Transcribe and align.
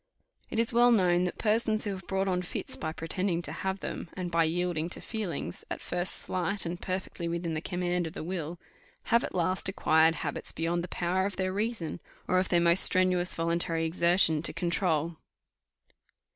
It 0.49 0.57
is 0.57 0.73
well 0.73 0.91
known 0.91 1.25
that 1.25 1.37
persons 1.37 1.83
have 1.85 2.07
brought 2.07 2.27
on 2.27 2.41
fits 2.41 2.75
by 2.75 2.91
pretending 2.91 3.43
to 3.43 3.51
have 3.51 3.81
them; 3.81 4.09
and 4.15 4.31
by 4.31 4.45
yielding 4.45 4.89
to 4.89 4.99
feelings, 4.99 5.63
at 5.69 5.79
first 5.79 6.15
slight 6.15 6.65
and 6.65 6.81
perfectly 6.81 7.27
within 7.27 7.53
the 7.53 7.61
command 7.61 8.07
of 8.07 8.13
the 8.13 8.23
will, 8.23 8.59
have 9.13 9.23
at 9.23 9.35
last 9.35 9.69
acquired 9.69 10.15
habits 10.15 10.51
beyond 10.51 10.83
the 10.83 10.87
power 10.87 11.27
of 11.27 11.35
their 11.35 11.53
reason, 11.53 11.99
or 12.27 12.39
of 12.39 12.49
their 12.49 12.59
most 12.61 12.81
strenuous 12.81 13.35
voluntary 13.35 13.85
exertion, 13.85 14.41
to 14.41 14.51
control. 14.53 15.17